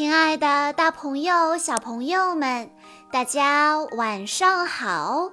[0.00, 2.70] 亲爱的，大朋友、小朋友们，
[3.12, 5.30] 大家晚上好！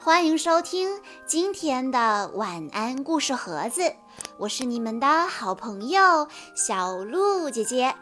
[0.00, 3.94] 欢迎收听今天的晚安故事盒子，
[4.38, 6.26] 我是你们的好朋友
[6.56, 7.94] 小鹿姐姐。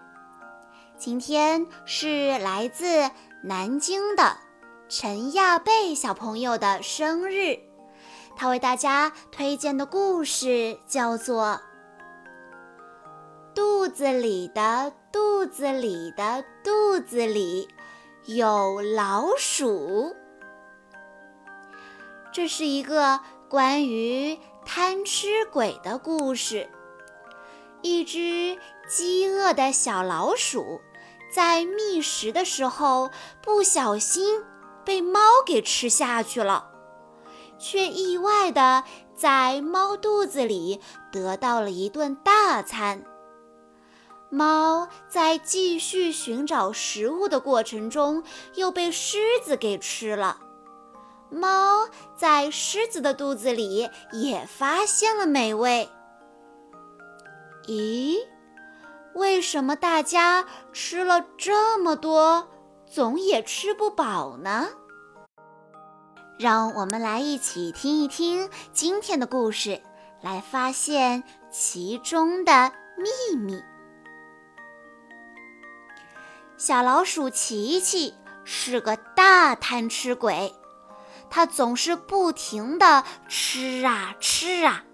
[0.97, 3.11] 今天是来自
[3.45, 4.39] 南京的
[4.89, 7.59] 陈亚贝小朋友的生日，
[8.35, 11.61] 他为大家推荐的故事叫做。
[13.55, 17.69] 肚子里的肚子里的肚子里
[18.27, 20.15] 有老鼠。
[22.33, 26.69] 这是一个关于贪吃鬼的故事。
[27.83, 28.59] 一只
[28.89, 30.80] 饥饿的小老鼠
[31.34, 33.11] 在觅食的时候
[33.42, 34.45] 不小心
[34.84, 36.70] 被猫给吃下去了，
[37.59, 38.84] 却意外的
[39.17, 40.80] 在猫肚子里
[41.11, 43.05] 得到了一顿大餐。
[44.30, 48.23] 猫在继续寻找食物的过程中，
[48.55, 50.39] 又被狮子给吃了。
[51.31, 55.89] 猫在狮子的肚子里也发现了美味。
[57.67, 58.19] 咦，
[59.14, 62.48] 为什么大家吃了这么多，
[62.86, 64.69] 总也吃不饱呢？
[66.39, 69.83] 让我们来一起听一听今天的故事，
[70.23, 73.61] 来发现其中的秘密。
[76.61, 78.12] 小老鼠琪琪
[78.44, 80.55] 是个大贪吃鬼，
[81.30, 84.84] 它总是不停地吃啊吃啊，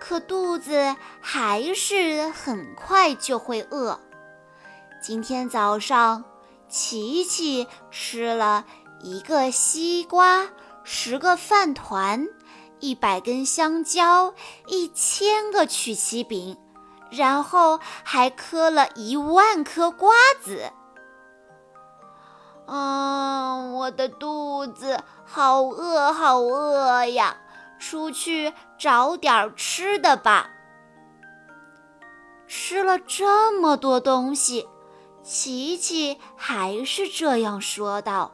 [0.00, 4.00] 可肚子还是很快就会饿。
[5.02, 6.24] 今天早上，
[6.70, 8.64] 琪琪吃了
[9.02, 10.48] 一个西瓜、
[10.84, 12.26] 十个饭团、
[12.80, 14.32] 一百根香蕉、
[14.66, 16.56] 一千个曲奇饼，
[17.10, 20.72] 然后还嗑了一万颗瓜子。
[22.68, 27.36] 啊，我的肚子好饿，好饿呀！
[27.78, 30.50] 出去找点吃的吧。
[32.46, 34.68] 吃了这么多东西，
[35.22, 38.32] 琪琪还是这样说道。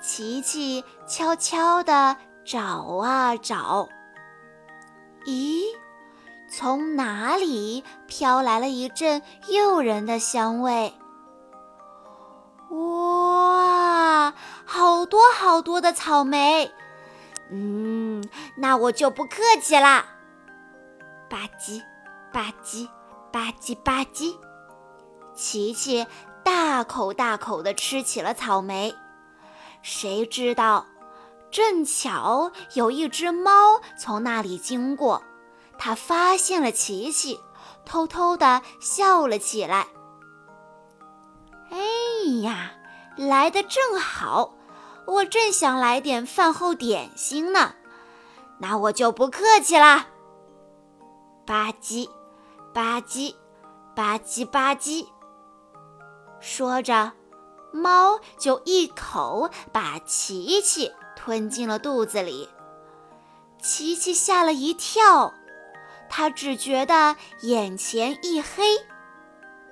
[0.00, 3.88] 琪琪悄悄地找啊找，
[5.26, 5.62] 咦，
[6.50, 10.94] 从哪里飘来了一阵诱人的香味？
[12.72, 14.32] 哇，
[14.64, 16.72] 好多好多的草莓！
[17.50, 20.06] 嗯，那我就不客气啦。
[21.28, 21.82] 吧唧，
[22.32, 22.88] 吧唧，
[23.30, 24.36] 吧唧吧唧，
[25.34, 26.06] 琪琪
[26.42, 28.94] 大口大口地吃起了草莓。
[29.82, 30.86] 谁知道，
[31.50, 35.22] 正巧有一只猫从那里经过，
[35.78, 37.38] 它发现了琪琪，
[37.84, 39.88] 偷偷地笑了起来。
[41.72, 41.78] 哎
[42.42, 42.72] 呀，
[43.16, 44.52] 来的正好，
[45.06, 47.74] 我正想来点饭后点心呢，
[48.58, 50.06] 那我就不客气啦。
[51.46, 52.10] 吧唧，
[52.74, 53.34] 吧唧，
[53.94, 55.06] 吧唧吧唧。
[56.40, 57.12] 说着，
[57.72, 62.50] 猫就一口把琪琪吞进了肚子里。
[63.62, 65.32] 琪琪吓了一跳，
[66.10, 68.76] 他只觉得眼前一黑，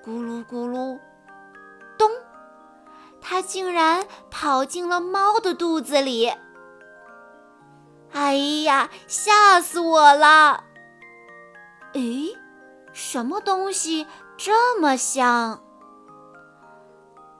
[0.03, 0.99] 咕噜咕噜。
[3.43, 6.33] 竟然跑进了猫的肚子里。
[8.13, 8.35] 哎
[8.65, 10.65] 呀，吓死我了！
[11.93, 12.37] 诶，
[12.93, 14.07] 什么东西
[14.37, 15.63] 这么香？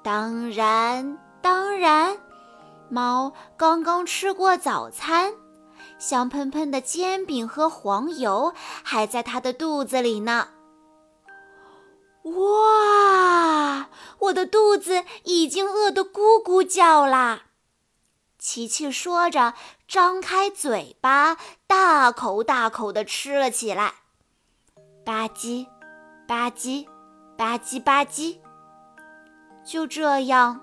[0.03, 2.17] 当然，当然，
[2.89, 5.35] 猫刚刚吃过早餐，
[5.99, 10.49] 香喷喷的煎饼和黄油还在它的肚子里呢。
[12.23, 13.89] 哇！
[14.19, 17.45] 我的肚子已经饿得咕咕叫啦！
[18.39, 19.55] 琪琪说着，
[19.89, 21.37] 张开嘴巴，
[21.67, 23.95] 大口大口地吃了起来。
[25.05, 25.67] 吧唧，
[26.27, 26.87] 吧唧，
[27.37, 28.39] 吧唧吧唧。
[29.65, 30.61] 就这样，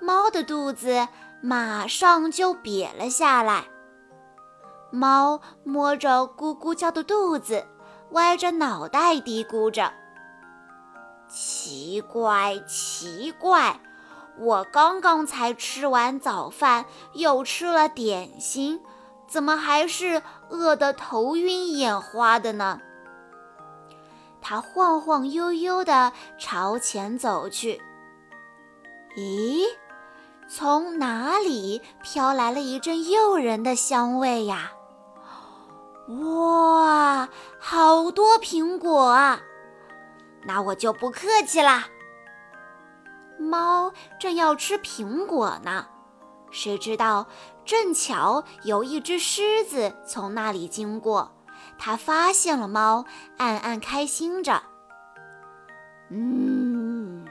[0.00, 1.08] 猫的肚子
[1.42, 3.64] 马上就瘪了下来。
[4.90, 7.66] 猫摸着咕咕叫的肚子，
[8.10, 9.92] 歪着脑袋嘀咕着。
[11.32, 13.80] 奇怪，奇怪！
[14.38, 16.84] 我刚刚才吃完早饭，
[17.14, 18.82] 又吃了点心，
[19.26, 22.80] 怎么还是饿得头晕眼花的呢？
[24.42, 27.80] 他晃晃悠悠地朝前走去。
[29.16, 29.64] 咦，
[30.48, 34.72] 从哪里飘来了一阵诱人的香味呀？
[36.08, 39.40] 哇，好多苹果啊！
[40.44, 41.86] 那我就不客气啦。
[43.38, 45.86] 猫正要吃苹果呢，
[46.50, 47.26] 谁知道
[47.64, 51.32] 正巧有一只狮子从那里经过，
[51.78, 53.04] 它发现了猫，
[53.38, 54.62] 暗暗开心着。
[56.10, 57.26] 嗯，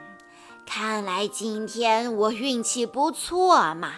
[0.66, 3.92] 看来今天我运气不错嘛，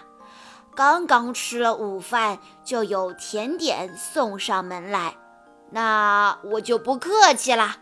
[0.75, 5.17] 刚刚吃了午饭，就有甜点送上门来，
[5.71, 7.77] 那我就不客气了。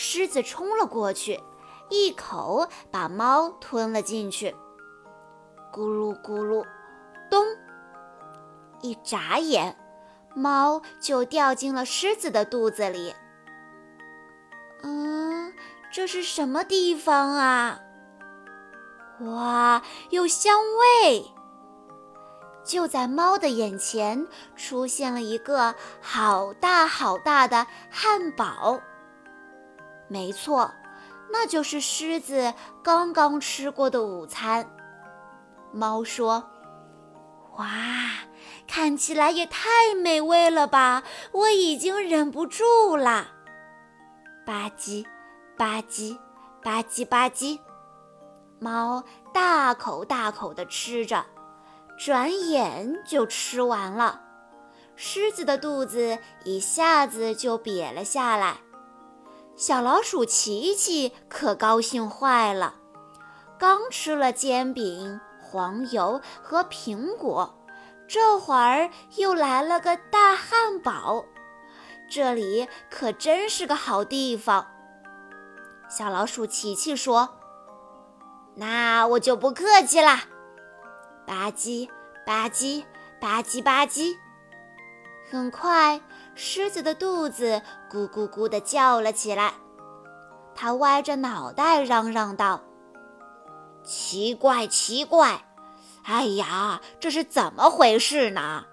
[0.00, 1.40] 狮子冲了过去。
[1.90, 4.54] 一口把猫吞了进去，
[5.72, 6.64] 咕噜咕噜，
[7.28, 7.44] 咚！
[8.80, 9.76] 一眨眼，
[10.36, 13.12] 猫就掉进了狮子的肚子里。
[14.82, 15.52] 嗯，
[15.90, 17.80] 这是什么地方啊？
[19.22, 20.60] 哇，有香
[21.02, 21.24] 味！
[22.62, 28.78] 就在猫的眼前，出现了一个好大好大的汉堡。
[30.08, 30.70] 没错。
[31.30, 34.66] 那就是狮子刚刚吃过的午餐。
[35.72, 36.42] 猫说
[37.58, 37.66] ：“哇，
[38.66, 41.02] 看起来也太美味了吧！
[41.32, 43.28] 我已经忍不住啦。”
[44.46, 45.04] 吧唧，
[45.58, 46.16] 吧唧，
[46.62, 47.60] 吧唧吧唧，
[48.58, 51.26] 猫大口大口地吃着，
[51.98, 54.22] 转眼就吃完了。
[54.96, 58.56] 狮子的肚子一下子就瘪了下来。
[59.58, 62.76] 小老鼠琪琪可高兴坏了，
[63.58, 67.58] 刚吃了煎饼、黄油和苹果，
[68.06, 71.24] 这会儿又来了个大汉堡，
[72.08, 74.64] 这里可真是个好地方。
[75.90, 77.40] 小老鼠琪琪说
[78.54, 80.22] ：“那我就不客气啦！”
[81.26, 81.88] 吧唧
[82.24, 82.84] 吧唧
[83.20, 84.16] 吧唧吧唧，
[85.28, 86.00] 很快。
[86.40, 89.54] 狮子的肚子咕咕咕地叫了起来，
[90.54, 92.60] 它歪着脑袋嚷嚷道
[93.82, 95.44] ：“奇怪，奇怪！
[96.04, 98.66] 哎呀，这是怎么回事呢？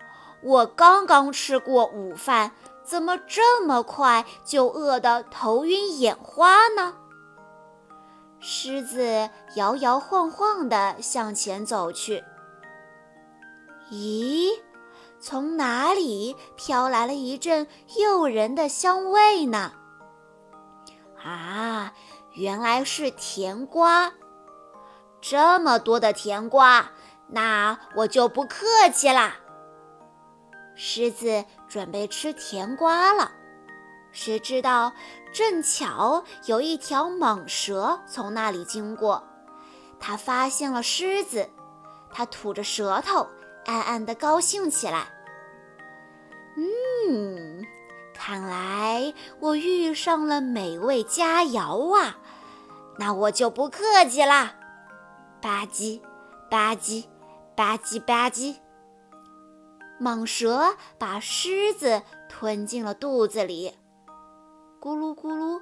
[0.43, 2.51] 我刚刚吃过午饭，
[2.83, 6.93] 怎么这么快就饿得头晕眼花呢？”
[8.39, 12.23] 狮子摇摇晃晃地向前走去。
[13.89, 14.51] 咦？
[15.25, 17.67] 从哪里飘来了一阵
[17.97, 19.71] 诱人的香味呢？
[21.17, 21.91] 啊，
[22.33, 24.13] 原来是甜瓜！
[25.19, 26.91] 这么多的甜瓜，
[27.27, 29.37] 那我就不客气啦。
[30.75, 33.31] 狮子准备吃甜瓜了，
[34.11, 34.93] 谁知道
[35.33, 39.23] 正巧有一条蟒蛇从那里经过，
[39.99, 41.49] 它发现了狮子，
[42.13, 43.27] 它吐着舌头。
[43.65, 45.07] 暗暗的高兴起来。
[47.07, 47.65] 嗯，
[48.13, 52.17] 看来我遇上了美味佳肴啊！
[52.97, 54.55] 那我就不客气啦。
[55.41, 56.01] 吧唧，
[56.49, 57.05] 吧唧，
[57.55, 58.55] 吧唧吧唧。
[59.99, 63.73] 蟒蛇把狮子吞进了肚子里，
[64.81, 65.61] 咕噜咕噜，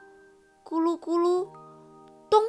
[0.64, 1.50] 咕噜咕噜，
[2.30, 2.42] 咚！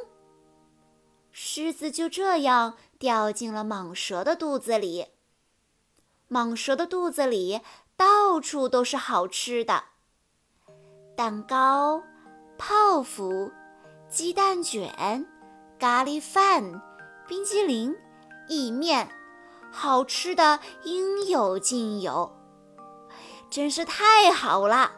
[1.31, 5.07] 狮子就这样掉进了蟒蛇的肚子里。
[6.29, 7.61] 蟒蛇的肚子里
[7.97, 9.83] 到处都是好吃的，
[11.15, 12.03] 蛋糕、
[12.57, 13.51] 泡芙、
[14.09, 15.25] 鸡蛋卷、
[15.79, 16.81] 咖喱饭、
[17.25, 17.95] 冰激凌、
[18.49, 19.09] 意面，
[19.71, 22.35] 好吃的应有尽有，
[23.49, 24.91] 真是太好了！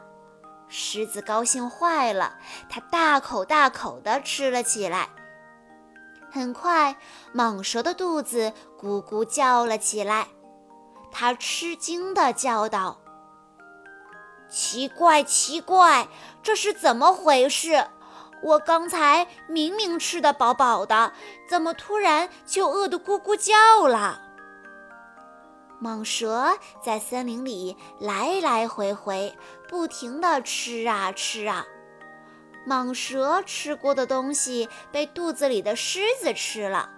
[0.67, 2.37] 狮子高兴坏了，
[2.67, 5.09] 它大口大口地吃了起来。
[6.31, 6.97] 很快，
[7.33, 10.27] 蟒蛇的肚子咕咕叫了起来。
[11.11, 12.99] 他吃惊地叫道
[14.49, 16.07] ：“奇怪，奇怪，
[16.43, 17.87] 这是怎么回事？
[18.43, 21.11] 我刚才明明吃得饱饱的，
[21.49, 24.21] 怎么突然就饿得咕咕叫了？”
[25.81, 29.37] 蟒蛇在森林里来来回回，
[29.67, 31.65] 不停地吃啊吃啊。
[32.67, 36.89] 蟒蛇吃过的东西被肚子里的狮子吃了。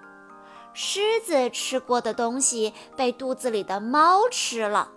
[0.73, 4.91] 狮子吃过的东西被肚子里的猫吃了，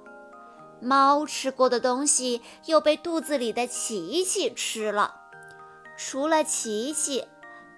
[0.81, 5.17] 猫吃过的东西又被肚子里的琪琪吃了。
[5.97, 7.27] 除了琪琪，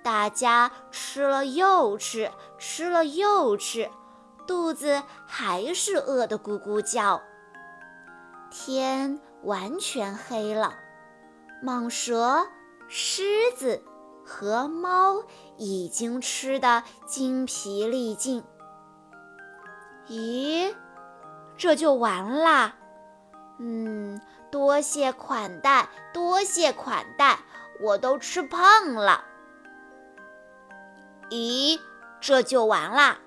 [0.03, 3.91] 大家吃了又吃，吃了又吃，
[4.47, 7.23] 肚子还是饿得咕咕叫。
[8.51, 10.75] 天完全黑了，
[11.65, 12.47] 蟒蛇、
[12.89, 13.23] 狮
[13.57, 13.83] 子。
[14.25, 15.23] 和猫
[15.57, 18.43] 已经吃得精疲力尽。
[20.09, 20.75] 咦，
[21.57, 22.75] 这就完啦？
[23.59, 27.39] 嗯，多谢款待，多谢款待，
[27.81, 29.25] 我都吃胖了。
[31.31, 31.79] 咦，
[32.21, 33.19] 这就完啦！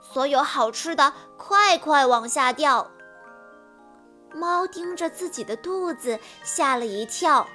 [0.00, 2.90] 所有好吃的快快往下掉。
[4.34, 7.46] 猫盯着自己的肚子，吓了一跳。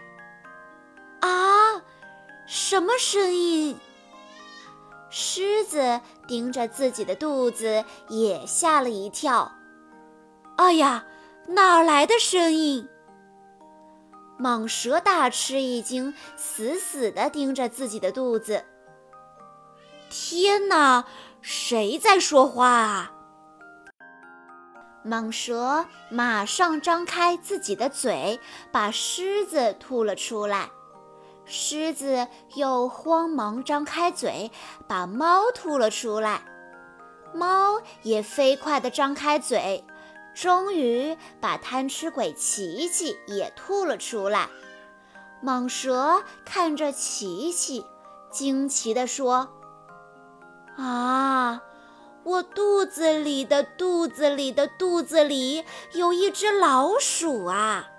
[2.65, 3.77] 什么声音？
[5.09, 9.51] 狮子盯着自己的肚子，也吓了一跳。
[10.55, 11.05] 哎呀，
[11.49, 12.87] 哪来的声音？
[14.39, 18.63] 蟒蛇大吃一惊，死死地盯着自己的肚子。
[20.09, 21.03] 天哪，
[21.41, 23.11] 谁在说话啊？
[25.05, 28.39] 蟒蛇马上张开自己的嘴，
[28.71, 30.69] 把狮子吐了出来。
[31.45, 34.51] 狮子又慌忙张开嘴，
[34.87, 36.41] 把猫吐了出来。
[37.33, 39.83] 猫也飞快地张开嘴，
[40.33, 44.47] 终于把贪吃鬼琪琪也吐了出来。
[45.43, 47.85] 蟒蛇看着琪琪，
[48.31, 49.49] 惊奇地说
[50.77, 51.61] ：“啊，
[52.23, 57.89] 我肚子里的肚子里的肚子里有一只老鼠啊！”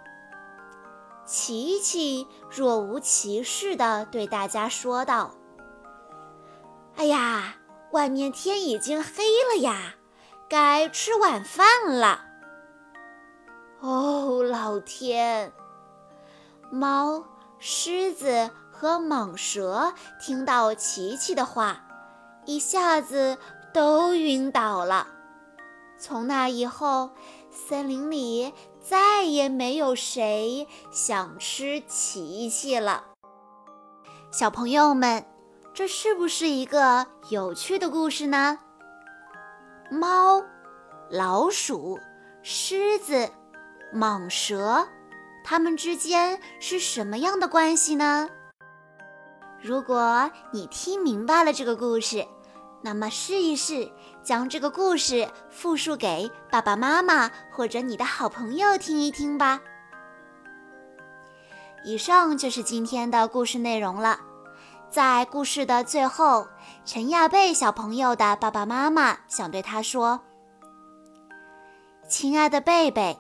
[1.27, 5.31] 琪琪若无其事地对大家说道
[6.97, 7.57] ：“哎呀，
[7.93, 9.95] 外面天已经黑了呀，
[10.49, 12.27] 该吃晚饭了。”
[13.81, 15.53] 哦，老天！
[16.71, 17.25] 猫、
[17.59, 21.87] 狮子和蟒蛇听到琪琪的话，
[22.45, 23.39] 一下子
[23.73, 25.09] 都晕倒了。
[25.99, 27.11] 从那以后，
[27.51, 28.53] 森林里……
[28.85, 33.03] 再也没有谁想吃琪琪了。
[34.31, 35.25] 小朋友们，
[35.73, 38.59] 这是不是一个有趣的故事呢？
[39.91, 40.45] 猫、
[41.11, 41.99] 老鼠、
[42.43, 43.31] 狮子、
[43.95, 44.87] 蟒蛇，
[45.43, 48.29] 它们之间是什么样的关系呢？
[49.63, 52.27] 如果你听明白了这个故事，
[52.83, 53.91] 那么试一试，
[54.25, 59.61] 将这个故事复述给爸爸妈妈或者你的好朋友听一听吧。
[61.85, 64.19] 以上就是今天的故事内容了。
[64.89, 66.47] 在故事的最后，
[66.85, 70.21] 陈亚贝小朋友的爸爸妈妈想对他说
[72.09, 73.19] ：“亲爱的贝贝，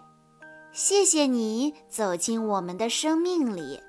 [0.73, 3.82] 谢谢你走进我们的生命里。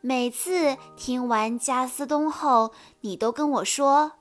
[0.00, 4.12] 每次听完加斯东后，你都跟我说。”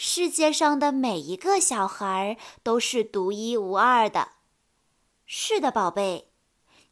[0.00, 4.28] 世界上的每一个小孩都是独一无二的。
[5.26, 6.28] 是的，宝贝，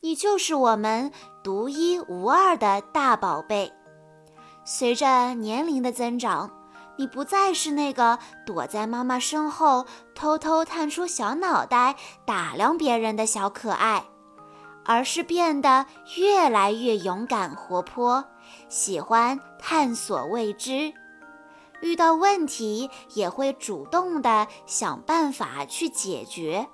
[0.00, 1.12] 你就是我们
[1.44, 3.72] 独一无二的大宝贝。
[4.64, 6.50] 随着年龄的增长，
[6.98, 9.86] 你不再是那个躲在妈妈身后
[10.16, 11.94] 偷偷探出小脑袋
[12.24, 14.04] 打量别人的小可爱，
[14.84, 15.86] 而是变得
[16.16, 18.24] 越来越勇敢活泼，
[18.68, 20.92] 喜欢探索未知。
[21.80, 26.68] 遇到问题也会主动的想办法去解决，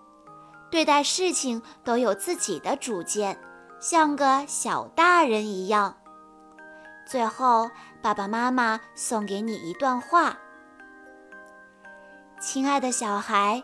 [0.71, 3.39] 对待事情都有自己的主见，
[3.81, 5.97] 像个小大人一样。
[7.05, 7.69] 最后，
[8.01, 10.39] 爸爸妈妈送给你一段话：
[12.41, 13.63] 亲爱的小孩，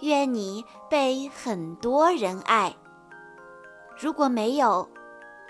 [0.00, 2.76] 愿你被很多人爱。
[3.98, 4.88] 如果没有，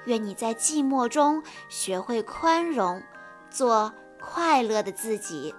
[0.05, 3.03] 愿你在寂寞中学会宽容，
[3.51, 3.93] 做。
[4.29, 5.55] 快乐的自己，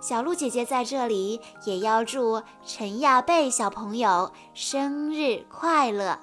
[0.00, 6.18] 小鹿姐姐在这里也要祝陈亚贝小朋友生日快乐。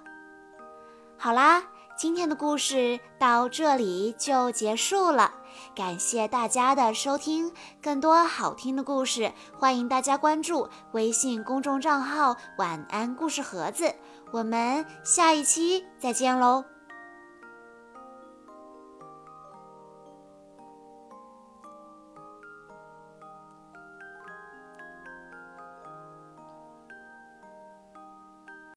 [1.18, 1.64] 好啦，
[1.98, 5.32] 今天的故事到这里就结束了，
[5.74, 7.54] 感谢大家的收听。
[7.82, 13.94] 更多好听的故事，欢迎大家关注微信公众账号“晚安故事盒子”。
[14.32, 16.75] 我们下一期再见喽！